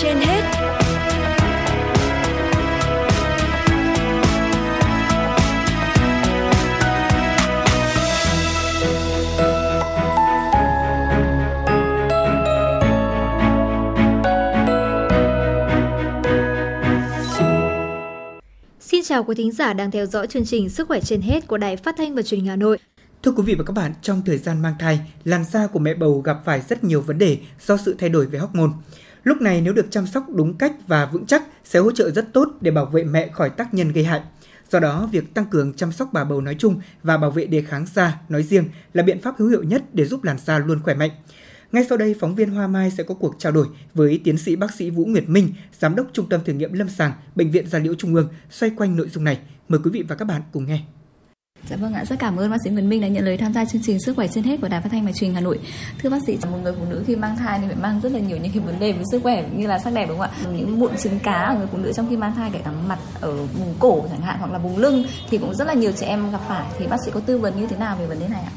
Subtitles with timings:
[0.00, 0.42] trên hết
[18.80, 21.58] Xin chào quý thính giả đang theo dõi chương trình Sức khỏe trên hết của
[21.58, 22.78] Đài Phát thanh và Truyền hình Hà Nội.
[23.22, 25.94] Thưa quý vị và các bạn, trong thời gian mang thai, làn da của mẹ
[25.94, 28.72] bầu gặp phải rất nhiều vấn đề do sự thay đổi về hormone.
[29.24, 32.32] Lúc này nếu được chăm sóc đúng cách và vững chắc sẽ hỗ trợ rất
[32.32, 34.20] tốt để bảo vệ mẹ khỏi tác nhân gây hại.
[34.70, 37.62] Do đó, việc tăng cường chăm sóc bà bầu nói chung và bảo vệ đề
[37.62, 40.82] kháng da nói riêng là biện pháp hữu hiệu nhất để giúp làn da luôn
[40.82, 41.10] khỏe mạnh.
[41.72, 44.56] Ngay sau đây, phóng viên Hoa Mai sẽ có cuộc trao đổi với tiến sĩ
[44.56, 47.66] bác sĩ Vũ Nguyệt Minh, giám đốc Trung tâm thử nghiệm lâm sàng Bệnh viện
[47.66, 49.38] Gia Liễu Trung ương xoay quanh nội dung này.
[49.68, 50.80] Mời quý vị và các bạn cùng nghe.
[51.68, 53.64] Dạ vâng ạ, rất cảm ơn bác sĩ Nguyễn Minh đã nhận lời tham gia
[53.64, 55.58] chương trình Sức khỏe trên hết của Đài Phát thanh và Truyền Hà Nội.
[55.98, 58.18] Thưa bác sĩ, một người phụ nữ khi mang thai thì phải mang rất là
[58.18, 60.48] nhiều những cái vấn đề về sức khỏe như là sắc đẹp đúng không ạ?
[60.56, 62.98] Những mụn trứng cá ở người phụ nữ trong khi mang thai kể cả mặt
[63.20, 66.06] ở vùng cổ chẳng hạn hoặc là vùng lưng thì cũng rất là nhiều chị
[66.06, 68.28] em gặp phải thì bác sĩ có tư vấn như thế nào về vấn đề
[68.28, 68.52] này ạ?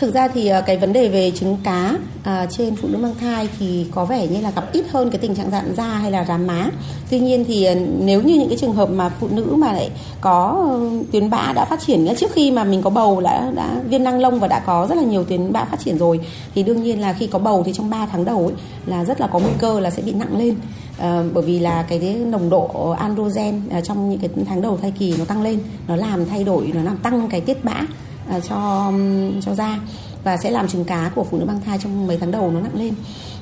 [0.00, 3.14] Thực ra thì ờ, cái vấn đề về trứng cá à, trên phụ nữ mang
[3.20, 6.10] thai thì có vẻ như là gặp ít hơn cái tình trạng dạn da hay
[6.10, 6.70] là rám má.
[7.10, 9.90] Tuy nhiên thì ờ, nếu như những cái trường hợp mà phụ nữ mà lại
[10.20, 10.68] có
[11.12, 14.04] tuyến bã đã phát triển ngay trước khi mà mình có bầu đã đã viêm
[14.04, 16.20] năng lông và đã có rất là nhiều tuyến bã phát triển rồi
[16.54, 18.54] thì đương nhiên là khi có bầu thì trong 3 tháng đầu ấy,
[18.86, 20.54] là rất là có nguy cơ là sẽ bị nặng lên.
[20.98, 25.14] À, bởi vì là cái nồng độ androgen trong những cái tháng đầu thai kỳ
[25.18, 27.82] nó tăng lên, nó làm thay đổi, nó làm tăng cái tiết bã
[28.30, 29.78] À, cho um, cho da
[30.24, 32.60] và sẽ làm trứng cá của phụ nữ mang thai trong mấy tháng đầu nó
[32.60, 32.94] nặng lên.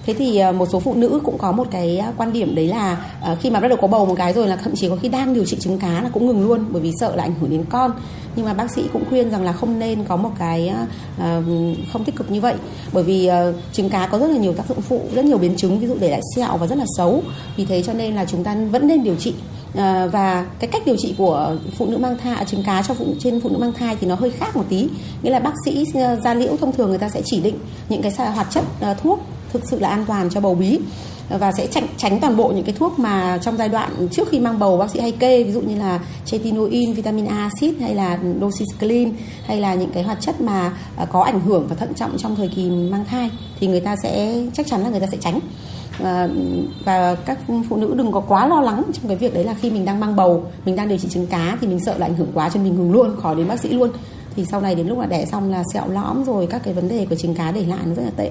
[0.06, 2.68] Thế thì ờ, một số phụ nữ cũng có một cái ờ, quan điểm đấy
[2.68, 4.96] là ờ, khi mà bắt đầu có bầu một cái rồi là thậm chí có
[4.96, 7.34] khi đang điều trị trứng cá là cũng ngừng luôn bởi vì sợ là ảnh
[7.40, 7.92] hưởng đến con.
[8.36, 10.72] Nhưng mà bác sĩ cũng khuyên rằng là không nên có một cái
[11.92, 12.54] không tích cực như vậy.
[12.92, 13.30] Bởi vì
[13.72, 15.96] trứng cá có rất là nhiều tác dụng phụ rất nhiều biến chứng ví dụ
[16.00, 17.22] để lại sẹo và rất là xấu.
[17.56, 19.34] Vì thế cho nên là chúng ta vẫn nên điều trị.
[19.74, 22.94] À, và cái cách điều trị của phụ nữ mang thai à, trứng cá cho
[22.94, 24.88] phụ trên phụ nữ mang thai thì nó hơi khác một tí.
[25.22, 27.58] Nghĩa là bác sĩ ờ, da liễu thông thường người ta sẽ chỉ định
[27.88, 29.20] những cái hoạt chất ờ, thuốc
[29.52, 30.78] thực sự là an toàn cho bầu bí
[31.28, 34.40] và sẽ tránh tránh toàn bộ những cái thuốc mà trong giai đoạn trước khi
[34.40, 37.94] mang bầu bác sĩ hay kê ví dụ như là tretinoin, vitamin A acid hay
[37.94, 39.10] là doxycycline
[39.46, 40.72] hay là những cái hoạt chất mà
[41.12, 43.30] có ảnh hưởng và thận trọng trong thời kỳ mang thai
[43.60, 45.40] thì người ta sẽ chắc chắn là người ta sẽ tránh
[45.98, 47.38] và, các
[47.68, 50.00] phụ nữ đừng có quá lo lắng trong cái việc đấy là khi mình đang
[50.00, 52.48] mang bầu mình đang điều trị trứng cá thì mình sợ là ảnh hưởng quá
[52.48, 53.90] cho mình ngừng luôn khỏi đến bác sĩ luôn
[54.36, 56.88] thì sau này đến lúc là đẻ xong là sẹo lõm rồi các cái vấn
[56.88, 58.30] đề của trứng cá để lại nó rất là tệ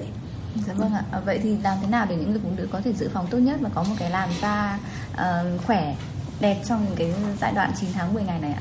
[0.66, 1.02] Dạ vâng ạ.
[1.10, 3.26] À, vậy thì làm thế nào để những người phụ nữ có thể dự phòng
[3.30, 4.78] tốt nhất và có một cái làn da
[5.12, 5.94] uh, khỏe
[6.40, 8.60] đẹp trong cái giai đoạn 9 tháng 10 ngày này ạ?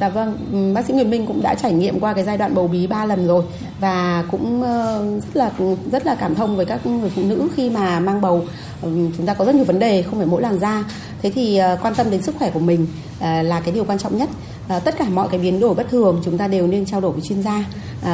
[0.00, 0.36] Dạ vâng,
[0.74, 3.04] bác sĩ Nguyễn Minh cũng đã trải nghiệm qua cái giai đoạn bầu bí 3
[3.06, 3.44] lần rồi
[3.80, 5.04] và cũng ờ,
[5.34, 5.50] rất là
[5.92, 8.44] rất là cảm thông với các người phụ nữ khi mà mang bầu
[8.82, 10.84] ừ, chúng ta có rất nhiều vấn đề không phải mỗi làn da.
[11.22, 12.86] Thế thì ờ, quan tâm đến sức khỏe của mình
[13.20, 14.28] ờ, là cái điều quan trọng nhất.
[14.84, 17.20] Tất cả mọi cái biến đổi bất thường chúng ta đều nên trao đổi với
[17.20, 17.64] chuyên gia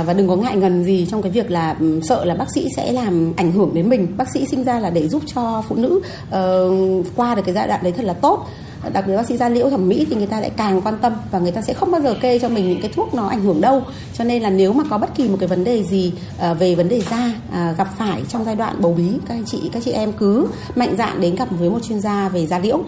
[0.05, 2.69] và đừng có ngại ngần gì trong cái việc là ừ, sợ là bác sĩ
[2.77, 5.77] sẽ làm ảnh hưởng đến mình bác sĩ sinh ra là để giúp cho phụ
[5.77, 6.01] nữ
[7.17, 8.47] qua được cái giai đoạn đấy thật là tốt
[8.93, 11.13] đặc biệt bác sĩ da liễu thẩm mỹ thì người ta lại càng quan tâm
[11.31, 13.41] và người ta sẽ không bao giờ kê cho mình những cái thuốc nó ảnh
[13.41, 13.83] hưởng đâu.
[14.15, 16.75] Cho nên là nếu mà có bất kỳ một cái vấn đề gì à, về
[16.75, 19.83] vấn đề da à, gặp phải trong giai đoạn bầu bí, các anh chị, các
[19.85, 22.81] chị em cứ mạnh dạn đến gặp với một chuyên gia về da liễu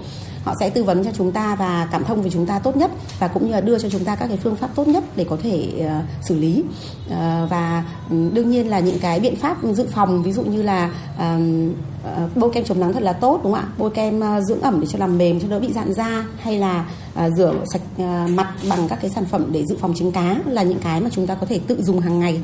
[0.45, 2.91] họ sẽ tư vấn cho chúng ta và cảm thông với chúng ta tốt nhất
[3.19, 5.27] và cũng như là đưa cho chúng ta các cái phương pháp tốt nhất để
[5.31, 6.65] có thể uh, xử lý.
[7.07, 7.13] Uh,
[7.51, 10.91] và ừ, đương nhiên là những cái biện pháp dự phòng ví dụ như là
[11.17, 13.69] uh, bôi kem chống nắng thật là tốt đúng không ạ?
[13.79, 16.59] Bôi kem uh, dưỡng ẩm để cho làm mềm cho đỡ bị dạn da hay
[16.59, 16.85] là
[17.27, 20.37] uh, rửa sạch uh, mặt bằng các cái sản phẩm để dự phòng trứng cá
[20.47, 22.41] là những cái mà chúng ta có thể tự dùng hàng ngày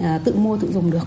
[0.00, 1.06] uh, tự mua tự dùng được.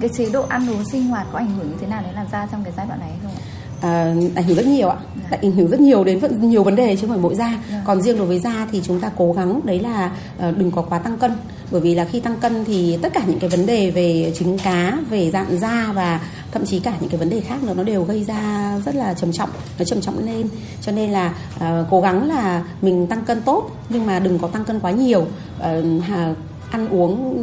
[0.00, 2.26] Cái chế độ ăn uống sinh hoạt có ảnh hưởng như thế nào đến làn
[2.32, 3.40] da trong cái giai đoạn này không ạ?
[3.80, 4.96] À, ảnh hưởng rất nhiều ạ.
[5.30, 5.38] Dạ.
[5.42, 7.58] ảnh hưởng rất nhiều đến nhiều vấn đề chứ không phải mỗi da.
[7.70, 7.82] Dạ.
[7.86, 10.10] còn riêng đối với da thì chúng ta cố gắng đấy là
[10.48, 11.32] uh, đừng có quá tăng cân.
[11.70, 14.58] Bởi vì là khi tăng cân thì tất cả những cái vấn đề về trứng
[14.58, 16.20] cá về dạn da và
[16.52, 19.14] thậm chí cả những cái vấn đề khác nữa nó đều gây ra rất là
[19.14, 20.48] trầm trọng nó trầm trọng lên.
[20.82, 24.48] Cho nên là uh, cố gắng là mình tăng cân tốt nhưng mà đừng có
[24.48, 25.26] tăng cân quá nhiều.
[25.60, 26.02] Uh,
[26.70, 27.36] ăn uống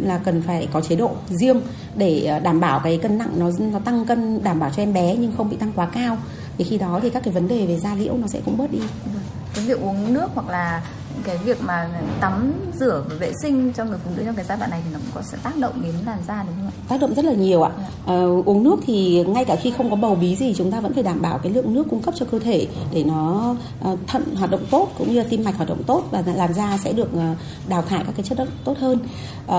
[0.00, 1.60] là cần phải có chế độ riêng
[1.96, 4.92] để ờ, đảm bảo cái cân nặng nó nó tăng cân, đảm bảo cho em
[4.92, 6.18] bé nhưng không bị tăng quá cao.
[6.58, 8.72] Thì khi đó thì các cái vấn đề về da liễu nó sẽ cũng bớt
[8.72, 8.78] đi.
[8.78, 9.22] Vâng.
[9.54, 10.82] Cái việc uống nước hoặc là
[11.24, 11.88] cái việc mà
[12.20, 14.90] tắm rửa và vệ sinh cho người phụ nữ trong cái giai đoạn này thì
[14.92, 16.86] nó cũng có sẽ tác động đến làn da đúng không ạ?
[16.88, 17.70] Tác động rất là nhiều ạ.
[18.06, 18.14] À,
[18.44, 21.02] uống nước thì ngay cả khi không có bầu bí gì chúng ta vẫn phải
[21.02, 23.54] đảm bảo cái lượng nước cung cấp cho cơ thể để nó
[23.92, 26.78] uh, thận hoạt động tốt cũng như tim mạch hoạt động tốt và làn da
[26.84, 27.38] sẽ được uh,
[27.68, 28.98] đào thải các cái chất đất tốt hơn.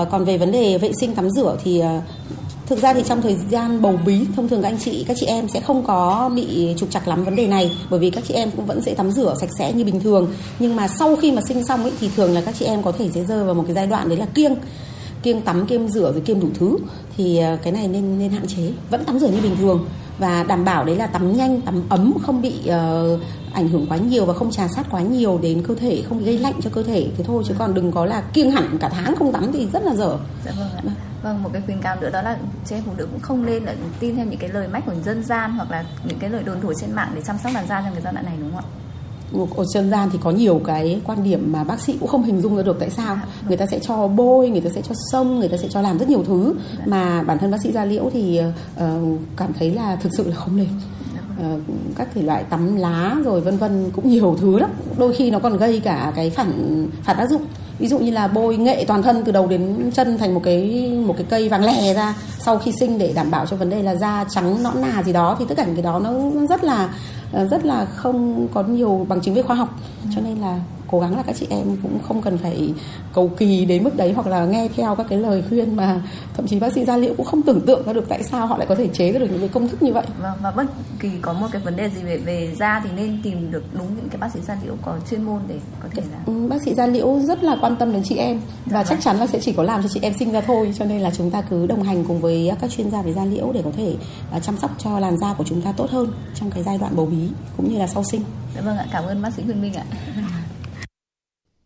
[0.00, 2.02] Uh, còn về vấn đề vệ sinh tắm rửa thì uh,
[2.68, 5.26] Thực ra thì trong thời gian bầu bí thông thường các anh chị các chị
[5.26, 8.34] em sẽ không có bị trục trặc lắm vấn đề này bởi vì các chị
[8.34, 10.32] em cũng vẫn sẽ tắm rửa sạch sẽ như bình thường.
[10.58, 12.92] Nhưng mà sau khi mà sinh xong ấy thì thường là các chị em có
[12.92, 14.54] thể sẽ rơi vào một cái giai đoạn đấy là kiêng.
[15.22, 16.76] Kiêng tắm kiêng rửa rồi kiêng đủ thứ.
[17.16, 18.72] Thì à, cái này nên nên hạn chế.
[18.90, 19.86] Vẫn tắm rửa như bình thường.
[20.18, 23.20] Và đảm bảo đấy là tắm nhanh tắm ấm không bị uh,
[23.52, 26.38] ảnh hưởng quá nhiều và không trà sát quá nhiều đến cơ thể không gây
[26.38, 27.06] lạnh cho cơ thể.
[27.16, 29.82] Thế thôi chứ còn đừng có là kiêng hẳn cả tháng không tắm thì rất
[29.82, 30.16] là dở.
[30.44, 30.94] Dạ vâng ạ.
[31.22, 33.64] Vâng một cái khuyến cáo nữa đó là chị em phụ nữ cũng không nên
[33.64, 36.42] là tin theo những cái lời mách của dân gian hoặc là những cái lời
[36.42, 38.50] đồn thổi trên mạng để chăm sóc làn da trong cái giai đoạn này đúng
[38.54, 38.74] không ạ?
[39.56, 42.40] Ở dân gian thì có nhiều cái quan điểm mà bác sĩ cũng không hình
[42.40, 43.14] dung ra được tại sao.
[43.16, 43.48] Dạ, vâng.
[43.48, 45.98] người ta sẽ cho bôi người ta sẽ cho sông người ta sẽ cho làm
[45.98, 46.84] rất nhiều thứ dạ.
[46.86, 48.40] mà bản thân bác sĩ da liễu thì
[48.76, 48.84] uh,
[49.36, 50.68] cảm thấy là thực sự là không nên
[51.42, 51.58] Ờ,
[51.96, 54.70] các thể loại tắm lá rồi vân vân, cũng nhiều thứ lắm.
[54.96, 56.52] Đôi khi nó còn gây cả cái phản
[57.02, 57.42] phản tác dụng.
[57.78, 60.92] Ví dụ như là bôi nghệ toàn thân từ đầu đến chân thành một cái
[61.06, 63.82] một cái cây vàng lè ra, sau khi sinh để đảm bảo cho vấn đề
[63.82, 66.12] là da trắng, nõn nà gì đó, thì tất cả những cái đó nó
[66.48, 66.88] rất là
[67.32, 69.68] ờ, rất là không có nhiều bằng chứng về khoa học.
[70.14, 72.74] Cho nên là cố gắng là các chị em cũng không cần phải
[73.12, 76.00] cầu kỳ đến mức đấy hoặc là nghe theo các cái lời khuyên mà
[76.36, 78.58] thậm chí bác sĩ da liễu cũng không tưởng tượng ra được tại sao họ
[78.58, 80.66] lại có thể chế ra được những cái công thức như vậy vâng và bất
[81.00, 83.96] kỳ có một cái vấn đề gì về về da thì nên tìm được đúng
[83.96, 86.62] những cái bác sĩ da liễu có chuyên môn để có thể là ừ, bác
[86.62, 89.00] sĩ da liễu rất là quan tâm đến chị em và dạ, chắc vâng.
[89.00, 91.10] chắn là sẽ chỉ có làm cho chị em sinh ra thôi cho nên là
[91.10, 93.70] chúng ta cứ đồng hành cùng với các chuyên gia về da liễu để có
[93.76, 93.94] thể
[94.36, 96.96] uh, chăm sóc cho làn da của chúng ta tốt hơn trong cái giai đoạn
[96.96, 98.22] bầu bí cũng như là sau sinh.
[98.54, 99.84] Dạ vâng ạ, cảm ơn bác sĩ Huyền Minh ạ.